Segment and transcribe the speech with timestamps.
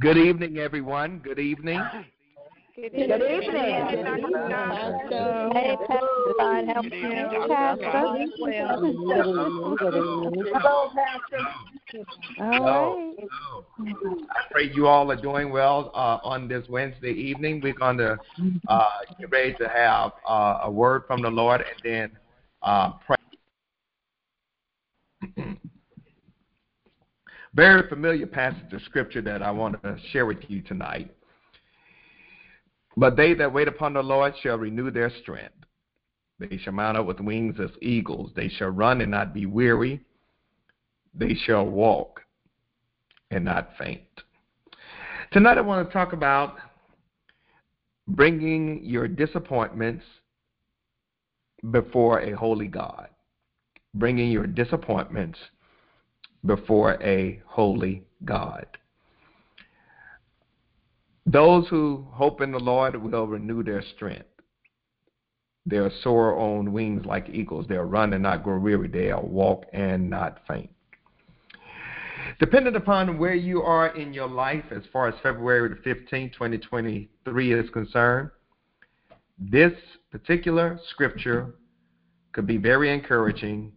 [0.00, 0.56] Good evening.
[0.58, 1.18] Everyone.
[1.18, 1.82] Good evening.
[2.74, 3.08] Good evening.
[3.08, 3.60] Good evening.
[5.52, 6.90] Hey, Pastor, God help you,
[7.46, 7.90] Pastor.
[10.54, 11.44] Hello, Pastor.
[12.40, 13.28] All right.
[13.80, 17.60] I pray you all are doing well uh, on this Wednesday evening.
[17.62, 18.18] We're going to
[18.68, 18.88] uh,
[19.20, 22.10] get ready to have uh, a word from the Lord and then
[22.62, 23.13] uh, pray.
[27.54, 31.14] Very familiar passage of scripture that I want to share with you tonight.
[32.96, 35.54] But they that wait upon the Lord shall renew their strength.
[36.40, 38.32] They shall mount up with wings as eagles.
[38.34, 40.00] They shall run and not be weary.
[41.14, 42.22] They shall walk
[43.30, 44.02] and not faint.
[45.32, 46.56] Tonight I want to talk about
[48.08, 50.04] bringing your disappointments
[51.70, 53.08] before a holy God.
[53.94, 55.38] Bringing your disappointments
[56.46, 58.66] before a holy God.
[61.26, 64.26] Those who hope in the Lord will renew their strength.
[65.66, 67.66] They'll soar on wings like eagles.
[67.68, 68.88] They'll run and not grow weary.
[68.88, 70.70] They'll walk and not faint.
[72.38, 77.52] Depending upon where you are in your life, as far as February the 15th, 2023
[77.52, 78.30] is concerned,
[79.38, 79.72] this
[80.10, 81.54] particular scripture
[82.32, 83.72] could be very encouraging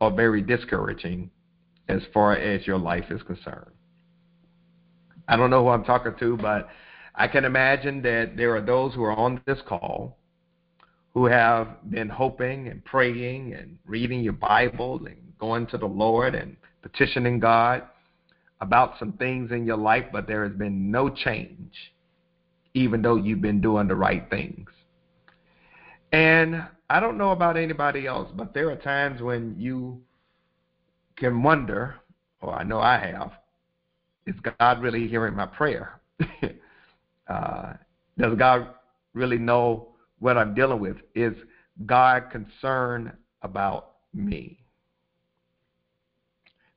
[0.00, 1.30] or very discouraging
[1.88, 3.70] as far as your life is concerned.
[5.28, 6.68] I don't know who I'm talking to, but
[7.14, 10.18] I can imagine that there are those who are on this call
[11.14, 16.34] who have been hoping and praying and reading your Bible and going to the Lord
[16.34, 17.84] and petitioning God
[18.60, 21.72] about some things in your life, but there has been no change,
[22.74, 24.68] even though you've been doing the right things.
[26.12, 30.00] And I don't know about anybody else, but there are times when you
[31.16, 31.96] can wonder,
[32.40, 33.32] or I know I have,
[34.26, 36.00] is God really hearing my prayer?
[37.28, 37.74] uh,
[38.18, 38.68] does God
[39.12, 39.88] really know
[40.18, 40.96] what I'm dealing with?
[41.14, 41.34] Is
[41.86, 44.58] God concerned about me?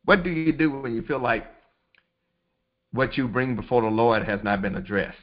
[0.05, 1.45] What do you do when you feel like
[2.91, 5.17] what you bring before the Lord has not been addressed,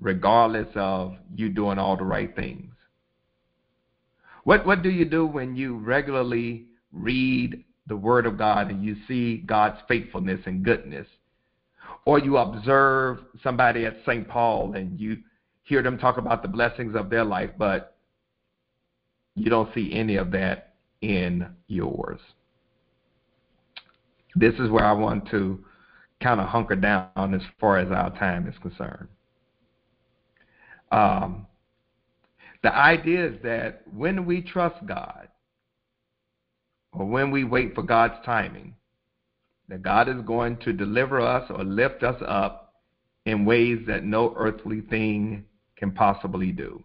[0.00, 2.72] regardless of you doing all the right things?
[4.44, 8.96] What what do you do when you regularly read the Word of God and you
[9.08, 11.06] see God's faithfulness and goodness.
[12.04, 14.26] Or you observe somebody at St.
[14.28, 15.18] Paul and you
[15.64, 17.96] hear them talk about the blessings of their life, but
[19.34, 22.20] you don't see any of that in yours.
[24.34, 25.64] This is where I want to
[26.22, 29.08] kind of hunker down as far as our time is concerned.
[30.92, 31.46] Um,
[32.62, 35.28] the idea is that when we trust God,
[36.92, 38.74] or when we wait for God's timing,
[39.68, 42.74] that God is going to deliver us or lift us up
[43.26, 45.44] in ways that no earthly thing
[45.76, 46.82] can possibly do.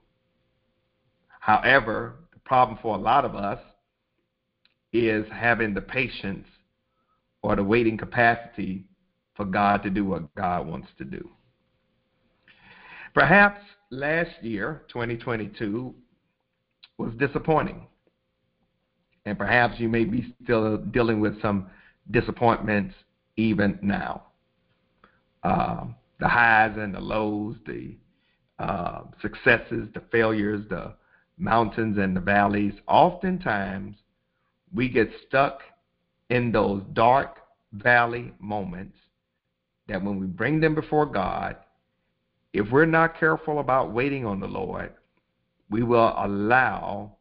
[1.39, 3.59] However, the problem for a lot of us
[4.94, 6.47] is having the patience
[7.41, 8.85] or the waiting capacity
[9.35, 11.29] for God to do what God wants to do.
[13.13, 15.94] Perhaps last year, 2022,
[16.97, 17.88] was disappointing
[19.25, 21.68] and perhaps you may be still dealing with some
[22.12, 22.94] disappointments
[23.38, 24.24] even now.
[25.44, 27.96] Um, the highs and the lows, the
[28.59, 30.94] uh, successes, the failures, the
[31.38, 32.74] mountains and the valleys.
[32.88, 33.96] Oftentimes,
[34.74, 35.59] we get stuck
[36.30, 37.38] in those dark
[37.74, 38.97] valley moments
[39.88, 41.57] that when we bring them before God,
[42.53, 44.94] if we're not careful about waiting on the Lord,
[45.69, 47.18] we will allow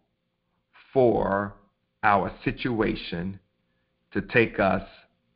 [0.93, 1.57] for
[2.05, 3.41] our situation
[4.13, 4.87] to take us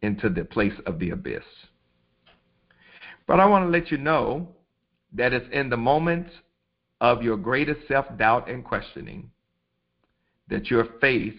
[0.03, 1.43] into the place of the abyss.
[3.27, 4.49] But I want to let you know
[5.15, 6.31] that it's in the moments
[7.01, 9.31] of your greatest self doubt and questioning
[10.49, 11.39] that you're faced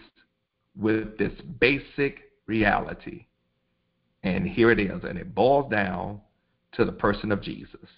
[0.78, 3.26] with this basic reality.
[4.22, 6.20] And here it is, and it boils down
[6.72, 7.88] to the person of Jesus.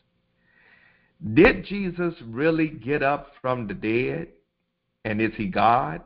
[1.35, 4.29] Did Jesus really get up from the dead?
[5.05, 6.03] And is he God?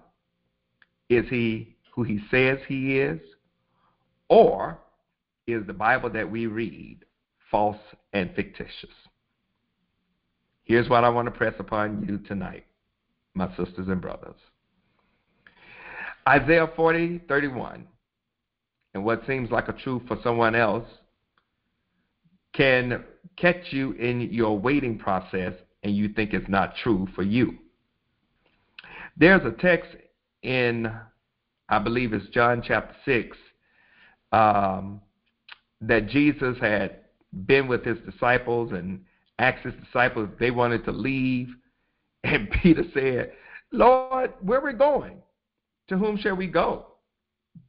[1.09, 3.21] Is he who he says he is?
[4.29, 4.79] Or
[5.47, 6.99] is the Bible that we read
[7.51, 7.79] false
[8.13, 8.91] and fictitious?
[10.65, 12.67] Here's what I want to press upon you tonight,
[13.35, 14.35] my sisters and brothers.
[16.29, 17.87] Isaiah 40, 31,
[18.95, 20.89] and what seems like a truth for someone else
[22.53, 23.05] can
[23.37, 25.53] catch you in your waiting process
[25.85, 27.55] and you think it's not true for you.
[29.17, 29.91] There's a text
[30.47, 30.91] in
[31.69, 33.37] I believe it's John chapter 6,
[34.33, 35.01] um,
[35.81, 37.01] that Jesus had
[37.47, 39.01] been with his disciples and
[39.39, 41.49] asked his disciples if they wanted to leave.
[42.25, 43.31] And Peter said,
[43.71, 45.19] Lord, where are we going?
[45.89, 46.87] To whom shall we go?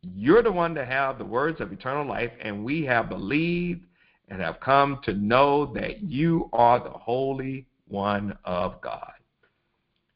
[0.02, 3.86] You're the one that have the words of eternal life, and we have believed
[4.30, 9.12] and have come to know that you are the Holy One of God.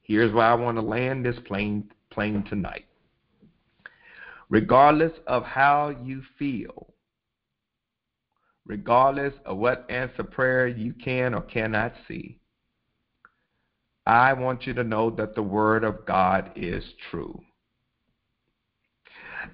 [0.02, 2.86] Here's why I want to land this plane, plane tonight.
[4.50, 6.94] Regardless of how you feel,
[8.66, 12.38] regardless of what answer prayer you can or cannot see,
[14.06, 17.42] I want you to know that the Word of God is true.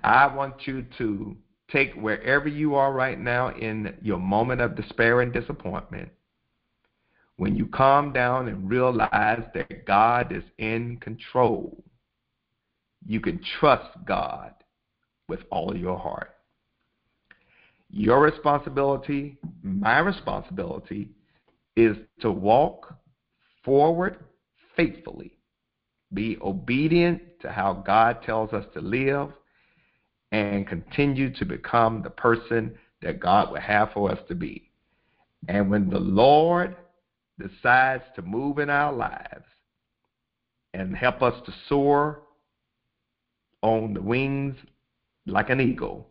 [0.04, 1.36] I want you to
[1.72, 6.10] take wherever you are right now in your moment of despair and disappointment,
[7.36, 11.84] when you calm down and realize that God is in control,
[13.06, 14.54] you can trust God
[15.28, 16.36] with all your heart.
[17.90, 21.10] Your responsibility, my responsibility,
[21.76, 22.96] is to walk
[23.64, 24.18] forward
[24.76, 25.38] faithfully,
[26.14, 29.32] be obedient to how God tells us to live,
[30.32, 34.70] and continue to become the person that God would have for us to be.
[35.48, 36.76] And when the Lord
[37.40, 39.46] decides to move in our lives
[40.74, 42.24] and help us to soar
[43.62, 44.56] on the wings
[45.26, 46.08] like an eagle,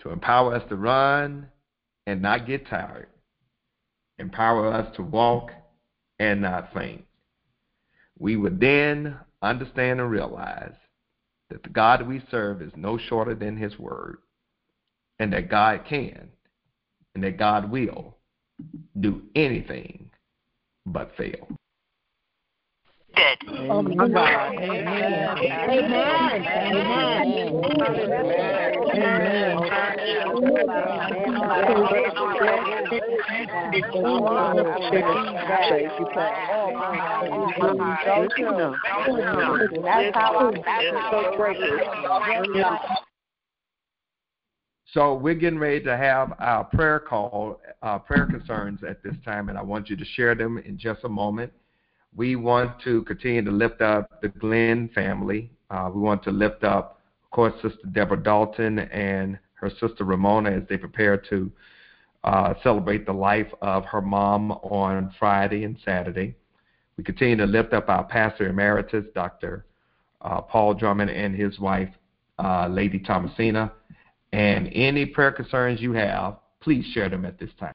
[0.00, 1.48] to empower us to run
[2.06, 3.08] and not get tired,
[4.18, 5.50] empower us to walk
[6.18, 7.04] and not faint.
[8.18, 10.74] We would then understand and realize
[11.50, 14.18] that the God we serve is no shorter than His Word,
[15.18, 16.28] and that God can
[17.14, 18.16] and that God will
[19.00, 20.10] do anything
[20.84, 21.48] but fail.
[23.16, 23.38] Good.
[23.70, 24.52] Oh my God.
[24.52, 25.38] Amen.
[25.38, 26.36] Amen.
[44.92, 49.48] So we're getting ready to have our prayer call, uh, prayer concerns at this time,
[49.48, 51.52] and I want you to share them in just a moment.
[52.16, 55.50] We want to continue to lift up the Glenn family.
[55.70, 60.50] Uh, we want to lift up, of course, Sister Deborah Dalton and her sister Ramona
[60.50, 61.50] as they prepare to
[62.24, 66.34] uh, celebrate the life of her mom on Friday and Saturday.
[66.96, 69.66] We continue to lift up our pastor emeritus, Dr.
[70.22, 71.90] Uh, Paul Drummond, and his wife,
[72.38, 73.72] uh, Lady Thomasina.
[74.32, 77.74] And any prayer concerns you have, please share them at this time.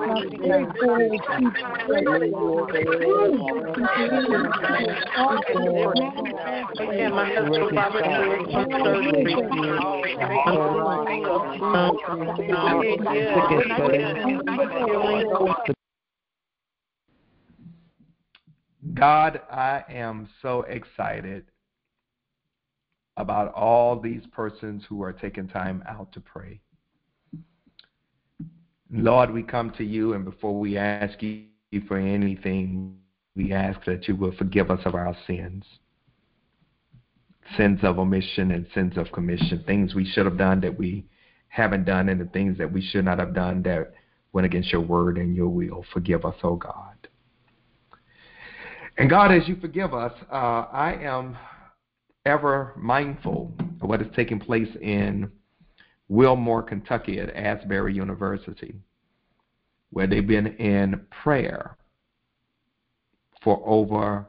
[0.00, 0.27] I'm
[18.94, 21.44] God, I am so excited
[23.16, 26.60] about all these persons who are taking time out to pray.
[28.90, 31.46] Lord, we come to you, and before we ask you
[31.86, 32.96] for anything,
[33.36, 35.64] we ask that you will forgive us of our sins.
[37.56, 41.06] sins of omission and sins of commission, things we should have done that we
[41.48, 43.94] haven't done, and the things that we should not have done that
[44.32, 45.84] went against your word and your will.
[45.92, 47.08] Forgive us, oh God.
[48.98, 51.38] And God, as you forgive us, uh, I am
[52.26, 55.30] ever mindful of what is taking place in
[56.08, 58.74] Wilmore, Kentucky at Asbury University,
[59.90, 61.76] where they've been in prayer
[63.42, 64.26] for over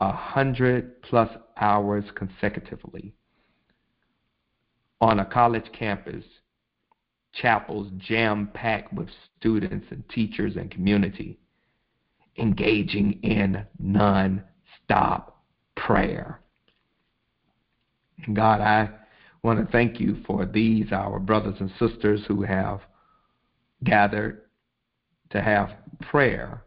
[0.00, 3.14] a hundred plus hours consecutively
[5.00, 6.24] on a college campus,
[7.34, 9.08] chapels jam packed with
[9.38, 11.38] students and teachers and community,
[12.38, 14.42] engaging in non
[14.82, 15.42] stop
[15.76, 16.40] prayer.
[18.24, 18.88] And God, I
[19.46, 22.80] want to thank you for these, our brothers and sisters who have
[23.84, 24.42] gathered
[25.30, 25.70] to have
[26.10, 26.64] prayer,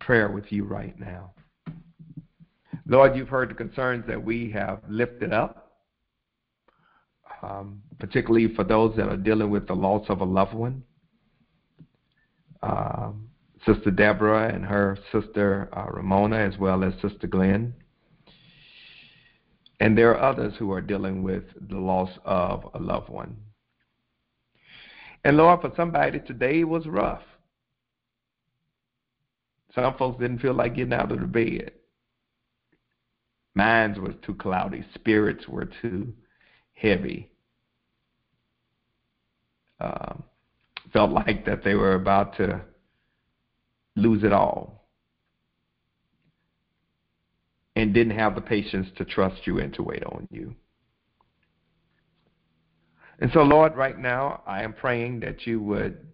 [0.00, 1.32] prayer with you right now.
[2.86, 5.72] Lord, you've heard the concerns that we have lifted up,
[7.42, 10.82] um, particularly for those that are dealing with the loss of a loved one.
[12.62, 13.30] Um,
[13.64, 17.72] Sister Deborah and her sister uh, Ramona, as well as Sister Glenn.
[19.80, 23.36] And there are others who are dealing with the loss of a loved one.
[25.24, 27.22] And Lord, for somebody today was rough.
[29.74, 31.72] Some folks didn't feel like getting out of the bed.
[33.54, 34.84] Minds were too cloudy.
[34.94, 36.12] Spirits were too
[36.74, 37.30] heavy.
[39.80, 40.24] Um,
[40.92, 42.60] felt like that they were about to
[43.96, 44.79] lose it all
[47.76, 50.54] and didn't have the patience to trust you and to wait on you.
[53.20, 56.06] And so, Lord, right now, I am praying that you would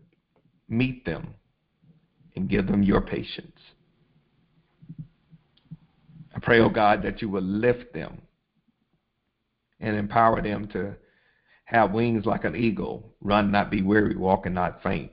[0.69, 1.35] meet them
[2.35, 3.59] and give them your patience.
[6.35, 8.21] I pray, oh God, that you will lift them
[9.81, 10.95] and empower them to
[11.65, 15.13] have wings like an eagle, run, not be weary, walk, and not faint.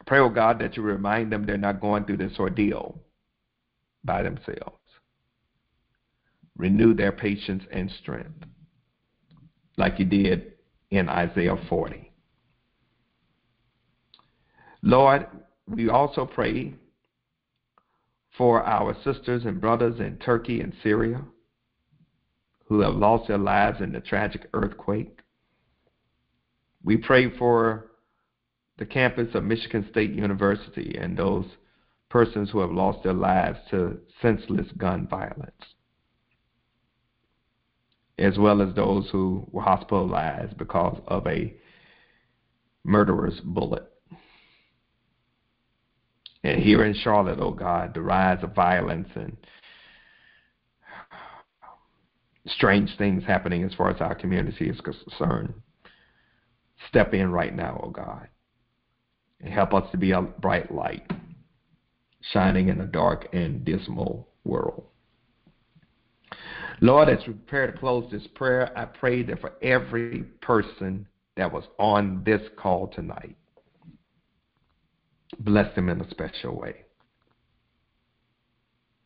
[0.00, 3.00] I pray, oh God, that you remind them they're not going through this ordeal
[4.04, 4.78] by themselves.
[6.56, 8.44] Renew their patience and strength,
[9.76, 10.52] like you did
[10.90, 12.12] in Isaiah 40.
[14.82, 15.26] Lord,
[15.66, 16.74] we also pray
[18.36, 21.22] for our sisters and brothers in Turkey and Syria
[22.66, 25.18] who have lost their lives in the tragic earthquake.
[26.84, 27.90] We pray for
[28.78, 31.44] the campus of Michigan State University and those
[32.10, 35.62] persons who have lost their lives to senseless gun violence,
[38.18, 41.54] as well as those who were hospitalized because of a
[42.84, 43.86] murderer's bullet.
[46.42, 49.36] And here in Charlotte, oh God, the rise of violence and
[52.46, 55.54] strange things happening as far as our community is concerned.
[56.88, 58.26] Step in right now, oh God,
[59.40, 61.06] and help us to be a bright light
[62.32, 64.84] shining in a dark and dismal world.
[66.80, 71.52] Lord, as we prepare to close this prayer, I pray that for every person that
[71.52, 73.36] was on this call tonight,
[75.38, 76.84] bless them in a special way.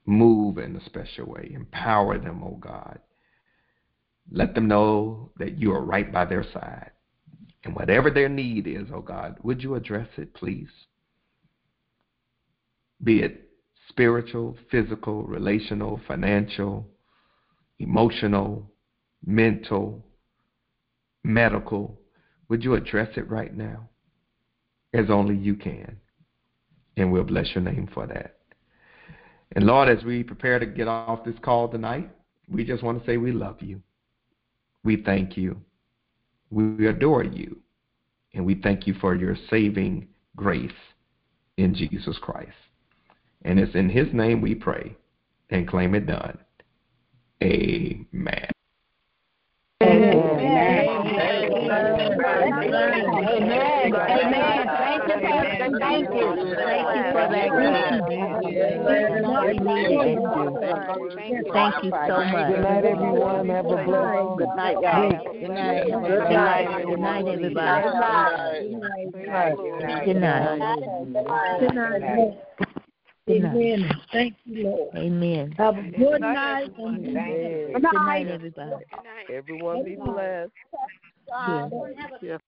[0.07, 1.51] Move in a special way.
[1.55, 3.01] Empower them, O oh God.
[4.31, 6.91] Let them know that you are right by their side.
[7.65, 10.69] And whatever their need is, oh God, would you address it, please?
[13.03, 13.45] Be it
[13.89, 16.87] spiritual, physical, relational, financial,
[17.79, 18.71] emotional,
[19.25, 20.05] mental,
[21.23, 21.99] medical.
[22.49, 23.89] Would you address it right now?
[24.93, 25.97] As only you can.
[26.97, 28.37] And we'll bless your name for that.
[29.57, 32.11] And Lord, as we prepare to get off this call tonight,
[32.49, 33.81] we just want to say we love you.
[34.83, 35.61] We thank you.
[36.51, 37.59] We adore you.
[38.35, 40.71] And we thank you for your saving grace
[41.57, 42.51] in Jesus Christ.
[43.45, 44.97] And it's in his name we pray
[45.51, 46.39] and claim it done.
[47.43, 48.51] Amen.
[49.83, 50.25] Amen.
[50.25, 51.35] Amen.
[54.65, 55.69] Thank you, Pastor.
[55.79, 56.27] Thank you.
[56.65, 57.55] Thank you for that.
[61.53, 62.49] Thank you so much.
[62.51, 63.49] Good night, everyone.
[63.49, 65.13] Have a blessed Good night, guys.
[65.33, 65.85] Good night.
[65.85, 66.87] Good night.
[66.87, 67.83] Good night, everybody.
[67.85, 68.01] Good
[69.31, 69.57] night.
[70.05, 70.59] Good night.
[71.61, 72.81] Good night.
[73.31, 73.91] Amen.
[74.13, 74.97] Thank you, Lord.
[74.97, 75.53] Amen.
[75.57, 76.77] Have a good night.
[76.77, 78.85] Good night, everybody.
[79.33, 80.53] Everyone be blessed.
[82.23, 82.39] Yeah.